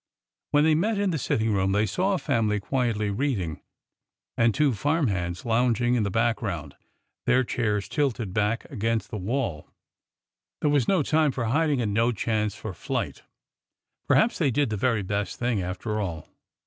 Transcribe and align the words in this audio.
When 0.49 0.63
they 0.63 0.73
met 0.73 0.97
in 0.97 1.11
the 1.11 1.19
sitting 1.19 1.53
room 1.53 1.73
they 1.73 1.85
saw 1.85 2.13
a 2.13 2.17
family 2.17 2.59
quietly 2.59 3.11
reading, 3.11 3.61
and 4.35 4.51
two 4.51 4.73
farm 4.73 5.09
hands 5.09 5.45
lounging 5.45 5.93
in 5.93 6.01
the 6.01 6.09
background— 6.09 6.75
their 7.27 7.43
chairs 7.43 7.87
tilted 7.87 8.33
back 8.33 8.65
against 8.71 9.11
the 9.11 9.17
—AND 9.17 9.27
JONATHAN 9.27 9.63
247 10.61 10.63
wall. 10.63 10.63
There 10.63 10.71
was 10.73 10.87
no 10.87 11.03
time 11.03 11.31
for 11.31 11.45
hiding 11.45 11.81
and 11.83 11.93
no 11.93 12.11
chance 12.11 12.55
for 12.55 12.73
flight. 12.73 13.21
Perhaps 14.07 14.39
they 14.39 14.49
did 14.49 14.71
the 14.71 14.75
very 14.75 15.03
best 15.03 15.37
thing, 15.37 15.61
after 15.61 15.99
all. 16.01 16.27